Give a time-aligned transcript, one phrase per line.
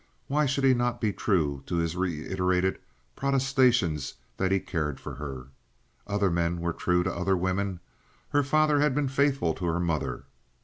[0.27, 2.79] Why should he not be true to his reiterated
[3.15, 5.49] protestations that he cared for her?
[6.07, 7.79] Other men were true to other women.
[8.29, 10.23] Her father had been faithful to her mother.